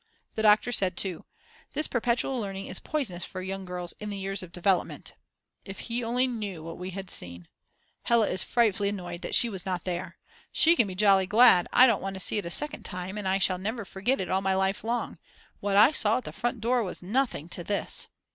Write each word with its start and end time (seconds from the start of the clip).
The 0.33 0.41
doctor 0.41 0.71
said 0.71 0.97
too: 0.97 1.25
This 1.73 1.87
perpetual 1.87 2.39
learning 2.39 2.65
is 2.65 2.79
poisonous 2.79 3.23
for 3.23 3.39
young 3.39 3.65
girls 3.65 3.93
in 3.99 4.09
the 4.09 4.17
years 4.17 4.41
of 4.41 4.51
development. 4.51 5.13
If 5.63 5.77
he 5.77 6.03
only 6.03 6.25
knew 6.25 6.63
what 6.63 6.79
we 6.79 6.89
had 6.89 7.11
seen. 7.11 7.47
Hella 8.05 8.27
is 8.27 8.43
frightfully 8.43 8.89
annoyed 8.89 9.21
that 9.21 9.35
she 9.35 9.47
was 9.47 9.63
not 9.63 9.83
there. 9.83 10.17
She 10.51 10.75
can 10.75 10.87
be 10.87 10.95
jolly 10.95 11.27
glad, 11.27 11.67
I 11.71 11.85
don't 11.85 12.01
want 12.01 12.15
to 12.15 12.19
see 12.19 12.39
it 12.39 12.47
a 12.47 12.49
second 12.49 12.81
time, 12.83 13.15
and 13.15 13.27
I 13.27 13.37
shall 13.37 13.59
never 13.59 13.85
forget 13.85 14.19
it 14.19 14.27
all 14.31 14.41
my 14.41 14.55
life 14.55 14.83
long; 14.83 15.19
what 15.59 15.77
I 15.77 15.91
saw 15.91 16.17
at 16.17 16.23
the 16.23 16.31
front 16.33 16.61
door 16.61 16.81
was 16.81 17.03
nothing 17.03 17.47
to 17.49 17.63
this. 17.63 18.07